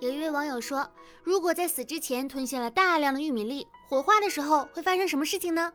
[0.00, 0.90] 有一位网友说，
[1.22, 5.70] 如果在死之前吞下了大量的玉米粒，火化的时候会发生什么事情呢？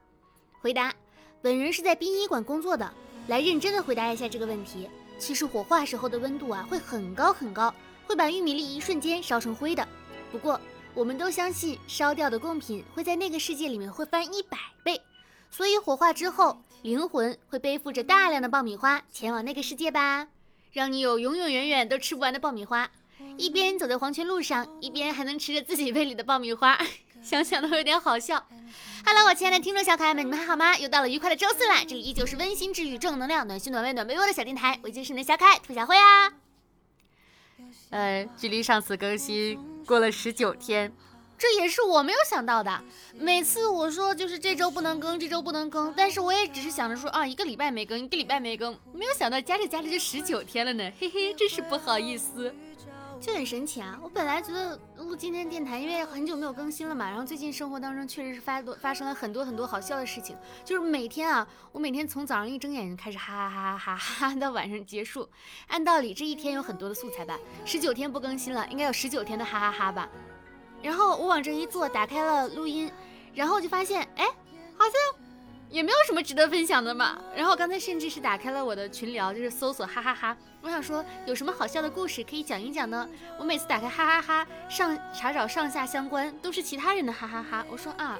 [0.62, 0.92] 回答：
[1.44, 2.92] 本人是在殡仪馆工作的，
[3.28, 4.90] 来认真的回答一下这个问题。
[5.20, 7.72] 其实火化时候的温度啊会很高很高，
[8.08, 9.88] 会把玉米粒一瞬间烧成灰的。
[10.32, 10.60] 不过
[10.96, 15.00] 我们都相信烧掉的贡品会在那个世界里面会翻一百倍，
[15.52, 20.28] 所以火化之后灵魂会背负着大量的爆米花前往那个世界吧，
[20.72, 22.90] 让你有永永远远都吃不完的爆米花。
[23.38, 26.80] 一边走在黄泉路上，一边还能吃着自己胃里的爆米花，
[27.22, 28.46] 想想都有点好笑。
[29.06, 30.78] Hello，我亲爱的听众小可爱们，你们还好吗？
[30.78, 31.82] 又到了愉快的周四啦！
[31.88, 36.34] 这里依旧是温馨治愈、正能量、暖心暖胃暖被窝的小电台，我就是你的小可爱兔小慧啊。
[37.90, 40.92] 呃，距离上次更新过了十九天，
[41.38, 42.84] 这也是我没有想到的。
[43.14, 52.54] 每次我说就是这周不能更，这周不能更，但是我也只是想着说啊，一个礼拜没更，一个礼拜没更，没有想到加着加着就十九天了呢，嘿嘿，真是不好意思。
[53.20, 54.00] 就很神奇啊！
[54.04, 65.28] 我本来觉得录今天电台，因为很久没有更新了嘛，然后最近生活当中确实是发多发生了很多很多好笑的事情，就是每天啊，我每天从早上一睁眼就开始哈哈哈哈哈哈到晚上结束。
[65.68, 70.08] 按道理这一天有很多的素材吧，十九天不更新了，应该有十九天的哈哈哈吧。
[70.82, 72.92] 然后我往这一坐，打开了录音，
[73.34, 74.26] 然后就发现，哎，
[74.78, 75.25] 好像。
[75.70, 77.22] 也没有什么值得分享的嘛。
[77.36, 80.38] 然后刚才甚至是打开了我的群聊，就是搜索哈哈哈。
[80.62, 83.08] 我想说有什么好笑的故事可以讲一讲呢？
[83.38, 87.66] 我每次打开哈哈哈上查找上下相关，都是其他人的哈哈哈。
[87.70, 88.18] 我说啊，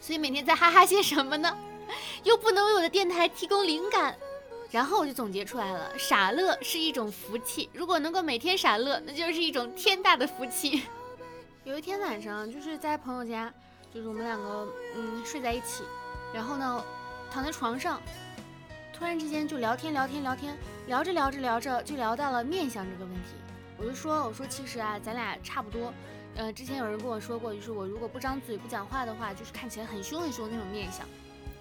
[0.00, 1.56] 所以每天在哈哈些什么呢？
[2.24, 4.16] 又不能为我的电台提供灵感。
[4.72, 7.70] 然后我就总结出来了，傻乐是一种福气。
[7.72, 10.82] 如果能够每天傻乐，那就是一种天大的福气。
[11.62, 13.52] 有一天晚上，就是在朋友家，
[13.94, 15.84] 就是我们两个嗯睡在一起。
[16.36, 16.84] 然后呢，
[17.30, 17.98] 躺在床上，
[18.92, 20.54] 突然之间就聊天聊天聊天，
[20.86, 23.30] 聊着聊着聊着就聊到了面相这个问题。
[23.78, 25.90] 我就说，我说其实啊，咱俩差不多。
[26.34, 31.06] 呃，之前有人跟我说过，就是我如果不张嘴不讲话的话，就是看起来很凶很凶那种面相。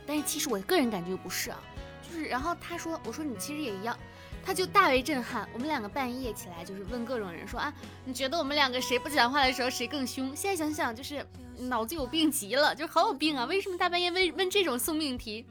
[0.05, 1.57] 但是其实我个人感觉不是啊，
[2.03, 2.25] 就是。
[2.25, 3.97] 然后他说，我说你其实也一样，
[4.45, 5.50] 他就大为震撼。
[5.53, 7.73] 我们两个半夜起来就是问各种人说啊，
[8.06, 10.35] 你觉得我们两个谁不讲话的时候谁更凶？
[10.35, 11.25] 现在想想就是。
[11.57, 13.45] 脑子有病极了，就好有病啊！
[13.45, 15.45] 为什么大半夜问问这种送命题？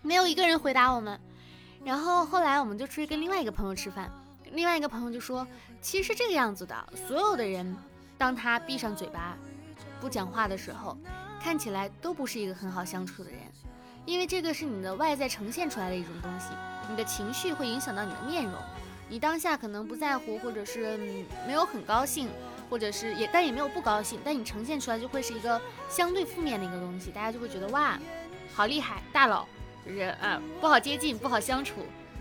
[0.00, 1.18] 没有一个人回答我们。
[1.84, 4.08] 然后后来我们就出去跟另外一个朋友吃饭，
[4.52, 5.44] 另外一个朋友就说，
[5.80, 6.76] 其实是这个样子的，
[7.08, 7.76] 所有的人，
[8.16, 9.36] 当他闭上嘴巴
[10.00, 10.96] 不讲话的时候，
[11.42, 13.40] 看起来都不是一个很好相处的人，
[14.06, 16.50] 因为这个是你的外在呈现出来的一种东西，
[16.90, 18.54] 你的情绪会影响到你的面容，
[19.08, 20.96] 你当下可能不在乎，或者是
[21.46, 22.28] 没有很高兴。
[22.70, 27.96] 或者是也，但也没有不高兴，但你呈现出来就会是一个相对负面的一个东西，大家就会觉得哇，
[28.54, 29.46] 好厉害，大佬，
[29.86, 31.74] 就是啊，不好接近，不好相处。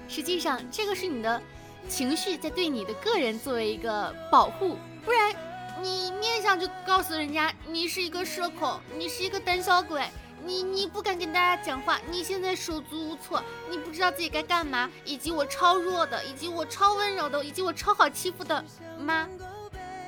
[0.07, 1.41] 实际上，这个是你的
[1.87, 5.33] 情绪在对你的个人作为一个保护，不然
[5.81, 10.03] 你面相就告诉人家你是一个社恐，你是一个胆小鬼，
[10.45, 18.63] 你你不敢跟大家讲话，你现在手足无措，你不知道自己该干嘛，以及我超弱的，以及我超温柔的，以及我超好欺负的
[18.99, 19.27] 吗？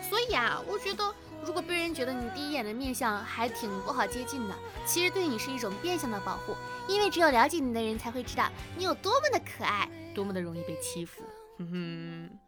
[0.09, 1.13] 所以啊，我觉得
[1.45, 6.55] 如果被人觉得你第一眼的面相还挺不好接近的，其实对你是一种变相的保护，
[6.87, 11.23] 因为只有了解你的人才会知道你有多么的可爱，多么的容易被欺负。
[11.57, 12.39] 哼哼。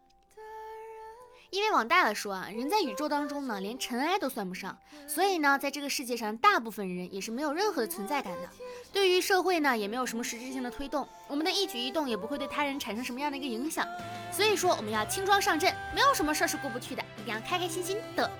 [1.50, 8.48] 因为往大了说啊，人在宇宙当中呢，连尘埃都算不上，所以呢，在这个世界上，大部分人也是没有任何的存在感的。
[8.92, 13.86] 对于社会呢，也没有什么实质性的推动，我们的一举一动也不会对他人产生什么样的一个影响。
[14.30, 18.30] 所以说，我们要轻装上阵，没有什么事儿是过不去的，一定要开开心心的。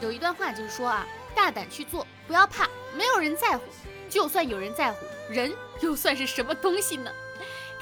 [0.00, 3.64] 有一段话就是说啊，大胆去做，不要怕，没有人在乎，
[4.08, 5.52] 就算有人在乎，人
[5.82, 7.12] 又算是什么东西呢？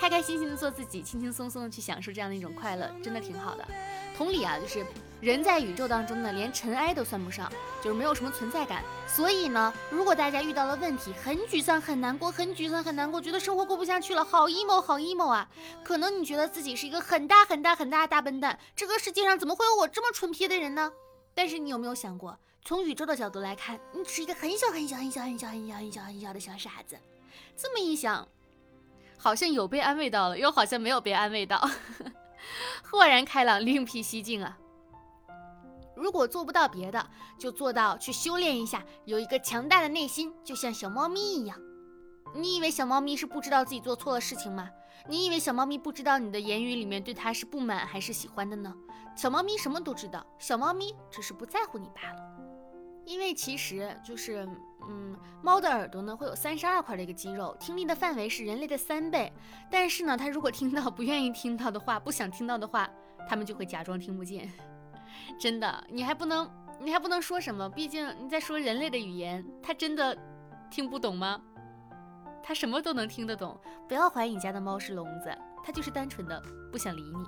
[0.01, 3.69] 开开心心的做自己，轻轻松松的去享受这样的一种快乐，真的挺好的。
[4.17, 4.83] 同理啊，就是
[5.21, 7.53] 人在宇宙当中呢，连尘埃都算不上，
[7.83, 8.83] 就是没有什么存在感。
[9.07, 15.47] 所以呢，如果大家遇到了问题，很沮丧、很难过、很沮丧、很难过，觉得生活过不下去了，好 emo、好 emo 啊！
[15.85, 20.91] 可能你觉得自己是一个很大很大很大的大笨蛋，这个世界上怎么会有我这么蠢皮的人呢？
[21.35, 26.97] 但是你有没有想过，从宇宙的角度来看，你只是一个很小很小很小很小很小很小很小的小傻子。
[27.55, 28.27] 这么一想。
[29.23, 31.61] 好像有被安慰到了，又好像没有被安慰到，
[32.91, 34.57] 豁然开朗，另辟蹊径啊！
[35.95, 37.07] 如果做不到别的，
[37.39, 41.61] 就做到去修炼一下，有一个强大的内心，就像小猫咪一样。
[42.35, 44.71] 你以为小猫咪是不知道自己做错了事情吗？
[45.07, 48.75] 你以为小猫咪不知道你的言语里面对它是不满还是喜欢的呢？
[49.15, 52.50] 小猫咪什么都知道，小猫咪只是不在乎你罢了。
[53.11, 54.49] 因为其实就是，
[54.89, 59.33] 嗯，猫的耳朵呢会有三十二块的一个肌肉，听力的范围是人类的三倍。
[59.69, 62.89] 但是呢，它如果听到不愿意听到的话，不想听到的话，
[63.29, 64.49] 他们就会假装听不见。
[65.41, 66.49] 真的，你还不能，
[66.79, 70.17] 你还不能说什么，毕竟你在说人类的语言，它真的
[70.71, 71.43] 听不懂吗？
[72.45, 73.61] 他什么都能听得懂。
[73.89, 76.41] 不要怀疑你家的猫是聋子，它就是单纯的
[76.71, 77.25] 不想理你。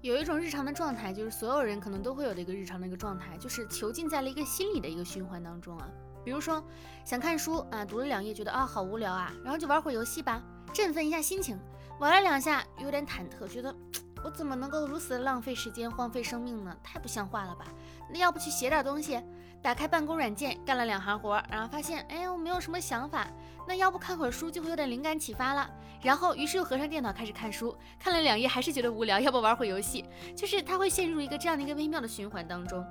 [0.00, 5.88] 有一种日常的状态，就是所有人可能都会有的一个日常的一个状态，就是囚禁在了一个心理的一个循环当中啊。
[6.24, 6.62] 比如说
[7.04, 10.42] 想看书啊，读了两页觉得啊好无聊啊，然后就玩会儿游戏吧，
[10.72, 11.58] 振奋一下心情。
[11.98, 13.74] 玩了两下有点忐忑，觉得
[14.22, 16.76] 我怎么能够如此的浪费时间、荒废生命呢？
[16.84, 17.64] 太不像话了吧？
[18.08, 19.20] 那要不去写点东西？
[19.60, 23.26] 打开办公软件干了两行活，然后发现哎我没有什么想法，
[23.66, 25.68] 那要不看会儿书就会有点灵感启发了。
[26.00, 30.04] 然后于是又合上电脑开始看书，看了两页还是觉得无聊，要不玩会儿游戏？
[30.36, 32.84] 就是他会陷入一个这样的一个微妙的循环当中。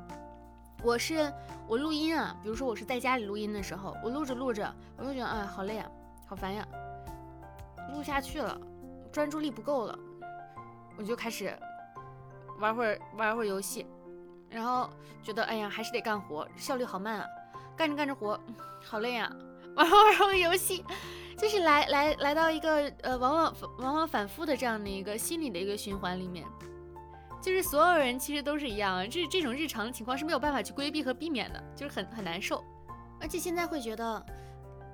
[0.84, 1.34] 我是
[1.68, 5.90] 我录音啊，比如说我是在家里录音的时候，我录着录着，我就觉得哎好累啊，
[6.28, 6.68] 好烦呀，
[7.94, 8.60] 录下去了，
[9.12, 9.98] 专注力不够了，
[10.98, 11.58] 我就开始
[12.60, 13.88] 玩会儿玩会儿游戏，
[14.50, 14.90] 然后
[15.24, 17.26] 觉得哎呀还是得干活，效率好慢啊，
[17.76, 18.40] 干着干着活，
[18.84, 19.32] 好累啊，
[19.76, 20.84] 玩玩玩游戏，
[21.38, 26.46] 就是来来来到一个呃往往往往反复的这样的一个心理的一个循环里面。
[27.40, 32.64] 就是所有人其实都是一样，这这种日常的情况是没有办法去规避和避免的，就是很很难受。
[33.22, 34.26] 而且现在会觉得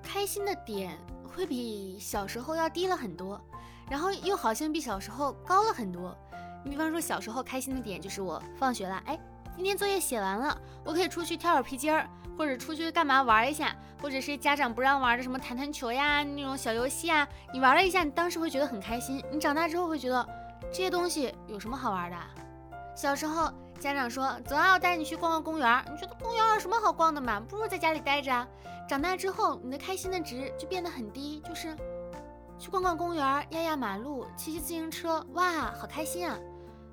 [0.04, 3.42] 开心的点会比小时候要低了很多，
[3.90, 6.16] 然后又好像比小时候高了很多。
[6.64, 9.20] 你比方说小时候开心的点就是我放学了，哎，
[9.56, 12.08] 今天作业写完了，我可以出去跳会儿皮筋儿，
[12.38, 19.24] 或者出去干嘛玩一下，或者是家长不让玩的什么弹弹球呀那种小游戏啊，你玩了一下，你当时会觉得很开心。
[19.32, 20.28] 你长大之后会觉得。
[20.72, 22.18] 这些东西有什么好玩的？
[22.96, 25.86] 小时候家长说走啊，我带你去逛逛公园。
[25.92, 27.40] 你觉得公园有什么好逛的嘛？
[27.40, 28.48] 不如在家里待着。
[28.90, 31.76] 长大之后，你的开心的值就变得很低，就是
[32.58, 36.40] 去逛逛公园、压压马路、骑骑自行车，哇，好开心啊！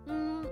[0.07, 0.45] 嗯，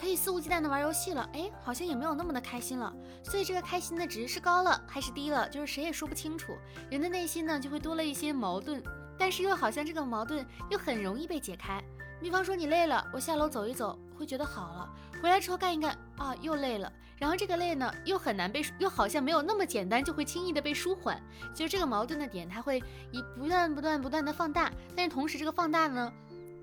[0.00, 2.90] 可以肆无忌惮的玩游戏了，哎，好像也没有那么的开心了。
[3.22, 6.56] 所以这个开心的值是高了还是低了，就是谁也说不清楚。
[6.90, 8.82] 人的内心呢，就会多了一些矛盾，
[9.18, 11.84] 但是又好像这个矛盾又很容易被解开。
[12.18, 14.88] 比方说你累了，我下楼走一走，会觉得好了。
[15.20, 16.90] 回来之后干一干，啊，又累了。
[17.18, 21.22] 然后这个累呢，又很难被，又好像没有那么简单，就会轻易的被舒缓。
[21.54, 22.82] 就是这个矛盾的点，它会
[23.12, 24.72] 以不断、不断、不断的放大。
[24.96, 26.10] 但是同时，这个放大呢，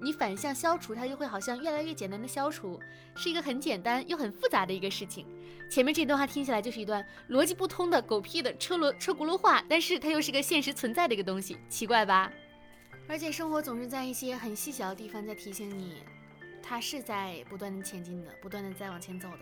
[0.02, 2.80] 你反向消除，它就会好像越来越简单的消除，
[3.16, 5.26] 是一个很简单又很复杂的一个事情。
[5.70, 12.32] 前面这段话听起来就是一段逻辑不通的狗屁的车轮车轱辘话，但是它又是个现实存在的一个东西，奇怪吧？
[13.10, 16.04] 而且生活总是在一些很细小的地方在提醒你，
[16.62, 19.40] 它是在不断的前进的，不断的在往前走的。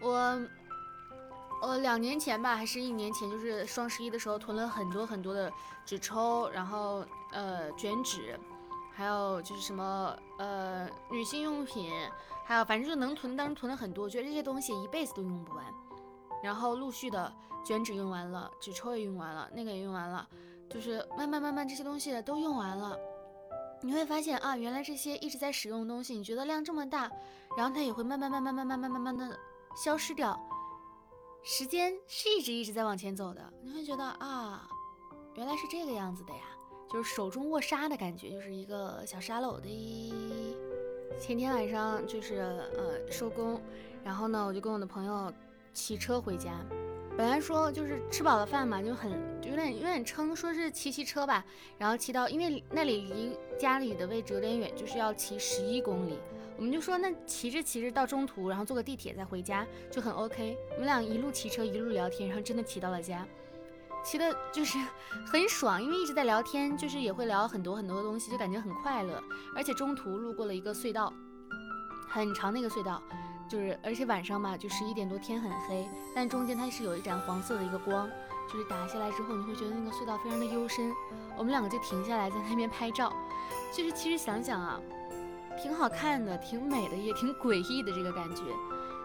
[0.00, 0.40] 我，
[1.62, 5.52] 我两年前吧，还是一年前，就是双十一的时候囤了很多很多的
[5.84, 8.38] 纸抽，然后呃卷纸，
[8.96, 11.92] 还有就是什么呃女性用品，
[12.46, 15.64] 还有反正就能囤当时囤了很多，我觉得这些东西一辈子都用不完。
[16.42, 17.30] 然后陆续的
[17.62, 20.26] 卷纸用完了，纸抽也用完了，那个也用完了。
[20.70, 22.98] 就是慢慢慢慢这些东西都用完了，
[23.82, 27.10] 你会发现啊，原来这些一直在使用的东西，你觉得量这么大，
[27.54, 29.38] 然后它也会慢慢慢慢慢慢慢慢慢的
[29.76, 30.38] 消失掉。
[31.42, 34.68] 时间是一直一直在往前走的，你会觉得啊，
[35.34, 36.40] 原来是这个样子的呀，
[36.92, 40.14] 就是手中握沙的感觉，就是一个小沙漏的。
[41.18, 42.36] 前天晚上就是
[42.76, 43.60] 呃收工，
[44.04, 45.32] 然后呢我就跟我的朋友
[45.72, 46.52] 骑车回家。
[47.16, 51.42] 本来说就是吃饱了饭嘛，就很就有点有点撑，说是骑骑车吧，
[51.78, 56.18] 然后骑到，因为那里离家里的位置有点远，就是要骑十一公里。
[56.58, 60.58] 我们就说那骑着骑着到中途，然后坐个地铁再回家就很 OK。
[60.72, 63.26] 我们俩一路骑车一路聊天，然后真的骑到了家，
[64.06, 64.78] 骑的就是
[65.26, 69.20] 很爽，因为一直在聊天，就是也会聊很多很多的东西，就感觉很快乐。
[69.56, 71.12] 而且中途路过了一个隧道，
[72.08, 73.02] 很长的一个隧道。
[73.48, 78.08] 就是，而且晚上嘛，就十一点多，天很黑，但中间它是有一盏黄色的一个光，
[78.52, 80.92] 就是打下来之后，你会觉得那个隧道非常的幽深。
[81.36, 83.12] 我们两个就停下来在那边拍照，
[83.72, 84.80] 就是其实想想啊，
[85.62, 88.42] 挺好看的，挺美的，也挺诡异的这个感觉。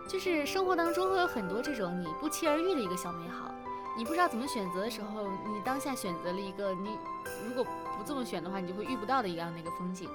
[0.08, 3.54] 就是生活当中会有很多这种你不期而遇的一个小美好，
[3.98, 6.98] 你不知道怎么选择的时候，你当下选择了一个你
[7.48, 7.64] 如果
[7.98, 10.10] 不这么选的话，你就会遇不到的一样的一个风景，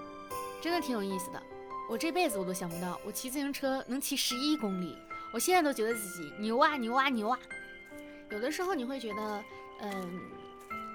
[0.61, 1.43] 真的挺有意思的。
[1.89, 4.99] 我这辈子我都想不到，我骑自行车能骑十一公里，
[5.33, 7.39] 我现在都觉得自己牛啊牛啊牛啊！
[8.31, 9.45] 有的时候你会觉得，
[9.83, 10.21] 嗯，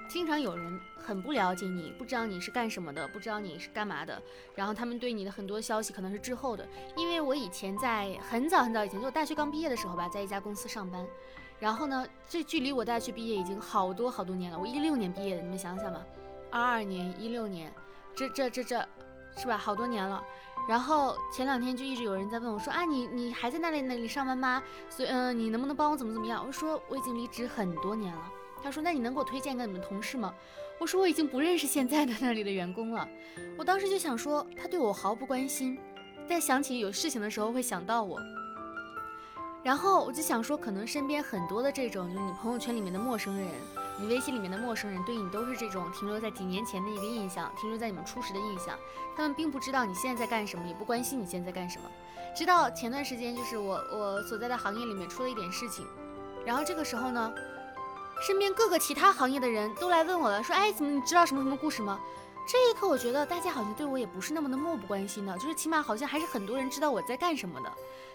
[0.06, 4.20] 经常有人很不了解你，不知道你是干什么的，不知道你是干嘛的，
[4.54, 6.68] 然后他们对你的很多消息可能是滞后的。
[6.94, 11.06] 因为我以前在很早很早以前，就我大学刚毕业的时候吧，在一家公司上班，
[11.62, 16.04] 然后呢，这距离我大学毕业已经好多好多年了，我一六年毕业的，你们想想吧，
[16.50, 17.72] 二二年、一六年，
[18.16, 18.84] 这这这这。
[19.34, 19.56] 是吧？
[19.56, 20.22] 好多年了。
[20.68, 24.62] 然后前两天就一直有人在问我说啊，你你还在那里那里上班吗？
[24.90, 26.44] 所以嗯，你能不能帮我怎么怎么样？
[26.46, 28.30] 我说我已经离职很多年了。
[28.62, 30.34] 他说那你能给我推荐个你们同事吗？
[30.78, 33.08] 我说我已经不认识现在的那里的员工了。
[33.56, 35.78] 我当时就想说他对我毫不关心，
[36.28, 38.20] 在想起有事情的时候会想到我。
[39.62, 43.48] 然后我就想说，可能身边很多的这种就是你朋友圈里面的陌生人。
[44.00, 48.76] 你微信里面的陌生人对你都是这种停留在几年前的一个印象，停留在你们初识的印象，
[49.14, 51.84] 他们并不知道你现在在干什么，也不关心你现在在干什么。
[52.34, 55.86] 直到前段时间，就是我我所在的行业里面出了一点事情，
[56.44, 57.32] 然后这个时候呢，
[58.26, 62.00] 身边各个其他行业的人都来问我了，说，哎，怎么你知道什么什么故事吗？
[62.48, 67.70] 这一刻，我觉得大家好像对我也不是那么的漠不关心的，就是起码好像还是很多人知道我在干什么的。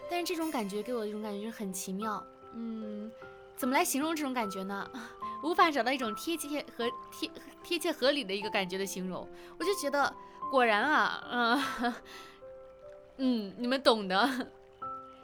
[0.09, 2.23] 但是这种感觉给我的一种感觉就是很奇妙，
[2.53, 3.11] 嗯，
[3.55, 4.89] 怎么来形容这种感觉呢？
[5.43, 7.29] 无法找到一种贴切和贴
[7.63, 9.27] 贴切合理的一个感觉的形容，
[9.59, 10.11] 我就觉得
[10.49, 11.93] 果然啊，嗯
[13.17, 14.51] 嗯，你们懂的。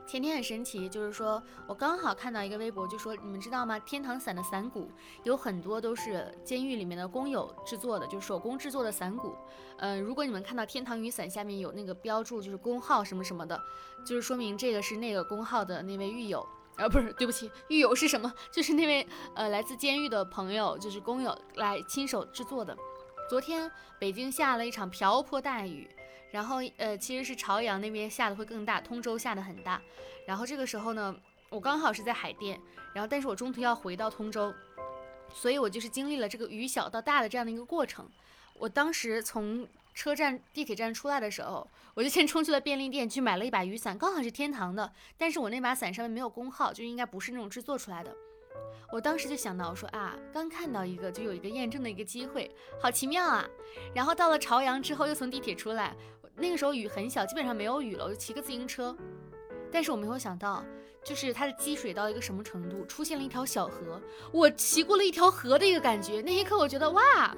[0.06, 3.80] 前天很神奇，就是说我刚好看到一个微博，就说你们知道吗？
[3.80, 4.92] 天堂伞的伞骨
[5.24, 9.36] 有很多都是监狱里面的工友制作的，就是手工制作的伞骨。
[9.78, 13.60] 嗯，如果你们看到天堂雨伞下面有那个标注，就是工号什么什么的，
[14.06, 16.46] 就是说明这个是那个工号的那位狱友。
[16.76, 18.34] 啊，不是，对不起，狱友是什么？
[18.52, 22.76] 就是那位呃来自监狱的朋友，就是工友来亲手制作的。
[23.30, 25.88] 昨天北京下了一场瓢泼大雨，
[26.34, 29.80] 然后呃其实是朝阳那边下的会更大，通州下的很大。
[30.26, 31.16] 然后这个时候呢，
[31.50, 32.60] 我刚好是在海淀，
[32.92, 34.52] 然后但是我中途要回到通州，
[35.32, 38.10] 所以我就是经历了这个雨小到大的这样的一个过程。
[38.56, 48.12] 我当时从车站地铁站出来的时候，我就先冲去了便利店去买了一把雨伞，刚好是天堂的，但是我那把伞上面没有工号，就应该不是那种制作出来的。
[48.92, 52.50] 我当时就想到，我说啊，刚看到一个，就有一个验证的一个机会，
[52.80, 53.46] 好奇妙啊！
[53.94, 55.96] 然后到了朝阳之后，又从地铁出来，
[56.36, 58.96] 那个时候雨很小，基本上没有雨了，我就骑个自行车。
[59.72, 60.64] 但是我没有想到，
[61.04, 66.22] 就是它的积水到一个什么程度，出现了一条小河，我骑过了一条河的一个感觉。
[66.22, 67.36] 那一刻，我觉得哇！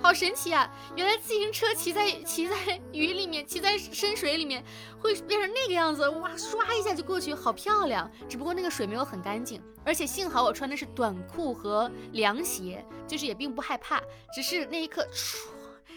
[0.00, 0.70] 好神奇啊！
[0.96, 2.56] 原来自行车骑在骑在
[2.92, 4.62] 雨里面，骑在深水里面
[4.98, 8.10] 会变成那个样子，哇，唰一下就过去，好漂亮。
[8.28, 14.02] 只不过那个水没有很干净，而且幸好我穿的是短裤和凉鞋，就是也并不害怕。
[14.34, 15.06] 只是那一刻，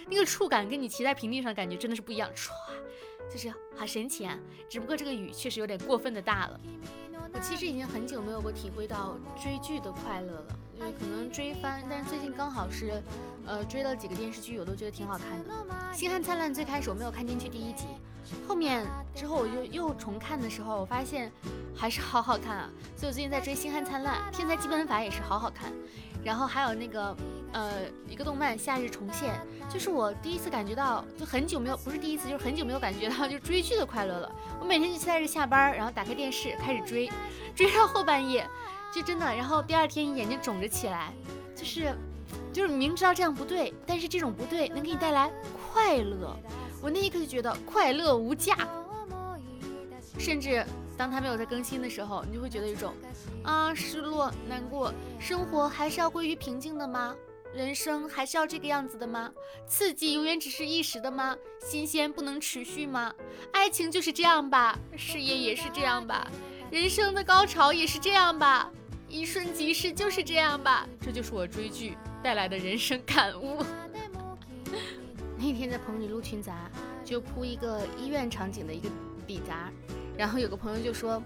[0.10, 2.50] 那个触感跟你骑在平地上感觉真的是不一样，唰，
[3.32, 4.38] 就是好神奇啊！
[4.70, 6.60] 只不过这个雨确实有点过分的大了。
[7.34, 13.04] 我其实已经很久没有过体会到追剧的快乐了，因为可能追番，但是最近刚好是。
[13.46, 15.50] 呃，追了几个电视剧，我都觉得挺好看的。
[15.98, 17.86] 《星汉灿烂》最开始我没有看进去第一集，
[18.48, 21.32] 后面之后我就又重看的时候，我发现
[21.76, 22.70] 还是好好看啊。
[22.96, 25.72] 所以我最近在追《星汉灿烂》，《天才基本法》也是好好看。
[26.24, 27.16] 然后还有那个
[27.54, 27.74] 呃
[28.10, 29.34] 一个动漫《夏日重现》，
[29.74, 34.32] 就是我第一次感觉到，就很久没有，不是第一次，就是很久没有感觉到就追剧的快乐了。
[34.60, 37.10] 我每天就期待着下班，然后打开电视开始追，
[37.56, 38.46] 追到后半夜，
[38.94, 41.14] 就真的，然后第二天眼睛肿着起来，
[41.56, 41.96] 就是。
[42.52, 45.32] 就是明知道这样不对，但是这种不对能给你带来
[45.72, 46.36] 快乐，
[46.82, 48.56] 我那一刻就觉得快乐无价。
[50.18, 50.66] 甚至
[50.98, 52.94] 当他没有在更新的时候，你就会觉得一种
[53.44, 54.92] 啊失落、难过。
[55.20, 57.16] 生活还是要归于平静的吗？
[57.54, 59.32] 人生还是要这个样子的吗？
[59.68, 61.38] 刺激永远只是一时的吗？
[61.60, 63.14] 新鲜不能持续吗？
[63.54, 66.30] 爱情就是这样吧，事业也是这样吧，
[66.72, 68.72] 人生的高潮也是这样吧，
[69.08, 70.88] 一瞬即逝就是这样吧。
[71.02, 71.98] 这就是我追剧。
[72.24, 73.64] 带来的人生感悟。
[75.58, 76.70] 那天在棚里录群杂，
[77.04, 78.88] 就铺一个医院场景的一个
[79.26, 79.72] 底杂，
[80.16, 81.20] 然后有个朋友就说，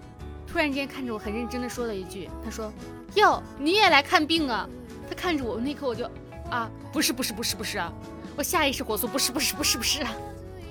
[0.46, 2.72] 突然间看着我很认真的说了一句，他说
[3.14, 4.66] ：“哟，你也来看病啊？”
[5.06, 6.10] 他看着我，那刻我就
[6.50, 7.92] 啊，不是不是不是不是啊，
[8.34, 10.10] 我下意识火速不是不是不是不是啊。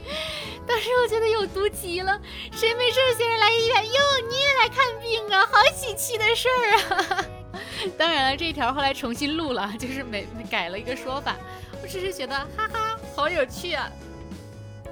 [0.66, 2.20] 当时我觉得有毒极了，
[2.52, 3.86] 谁没事闲着来医院？
[3.86, 5.46] 哟，你也来看病啊？
[5.46, 7.26] 好喜气的事儿啊！
[7.96, 11.36] 当然了，这一条后来重新录了，就是没改了一个说法。
[11.84, 12.81] 我只是觉得，哈哈，
[13.16, 13.90] 好有趣啊！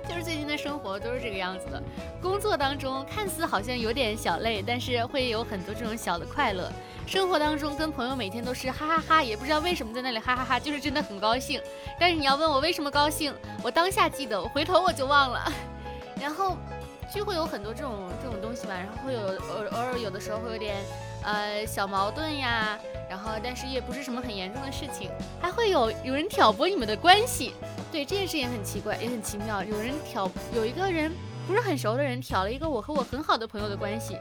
[0.07, 1.81] 就是最近的生活都是这个样子的，
[2.21, 6.71] 工作当中看似好像有点小累，但是会有很多这种小的快乐。
[7.07, 11.61] 生活当中跟朋友每天都是哈哈哈，也不知道为什么在那里哈哈哈，就是真的很高兴。
[11.99, 13.33] 但是你要问我为什么高兴，
[13.63, 15.51] 我当下记得，我回头我就忘了。
[16.21, 16.57] 然后
[17.13, 20.75] 就会有很多这种这种东西吧，然后会有偶偶尔有的时候会有点。
[21.21, 25.11] 呃，小矛盾呀，然后但是也不是什么很严重的事情，
[25.41, 27.53] 还会有有人挑拨你们的关系，
[27.91, 29.63] 对这件事也很奇怪，也很奇妙。
[29.63, 31.11] 有人挑，有一个人
[31.47, 34.17] 不是很熟的人挑了一个我和我很好的朋友的关系，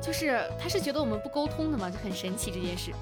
[0.00, 2.92] 就是他是觉得我们不沟通的嘛，就很神奇这件事。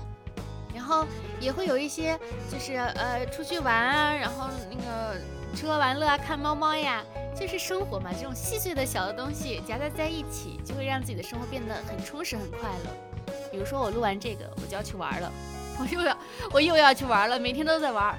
[0.74, 1.06] 然后
[1.40, 2.18] 也会有一些
[2.50, 5.16] 就是呃出去玩啊，然后那个
[5.54, 7.02] 吃喝玩乐啊，看猫猫呀。
[7.38, 13.34] 就是生活嘛，这种细碎的小的东西夹杂在一起，就会让自己的生活变得很充实、很快乐。
[13.52, 15.30] 比如说我录完这个，我就要去玩了，
[15.78, 16.18] 我又要
[16.50, 18.18] 我又要去玩了，每天都在玩。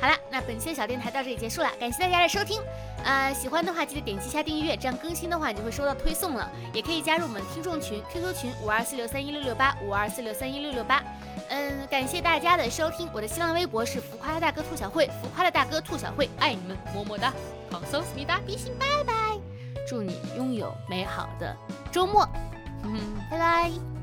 [0.00, 2.62] 好了，那本期的小电台到这里结束了，感谢大家的收听。
[3.04, 6.48] 呃，喜欢的话记得点击一下订阅，这样更新的话你就会收到推送了。
[6.72, 11.02] 也可以加入我们听众群，QQ 群五二四六三一六六八五二四六三一六六八。
[11.48, 17.32] 嗯，感谢大家的收听，我的新浪微博是浮夸的大哥兔小慧，浮夸的大哥兔小慧，爱你们，么么哒，
[17.70, 19.12] 放松思密达，比心拜拜，
[19.88, 21.56] 祝你拥有美好的
[21.90, 22.28] 周末，
[22.84, 23.00] 嗯，
[23.30, 23.97] 拜拜。